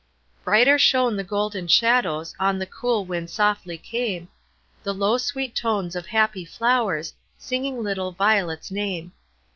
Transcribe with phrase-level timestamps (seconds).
[0.43, 4.29] Brighter shone the golden shadows; On the cool wind softly came
[4.81, 9.11] The low, sweet tones of happy flowers, Singing little Violet's name.